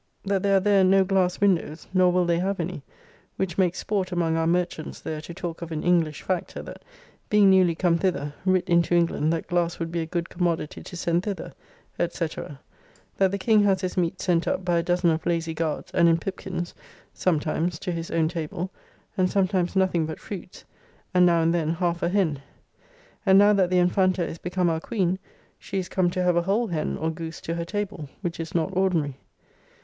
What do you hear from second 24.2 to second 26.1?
is become our Queen, she is come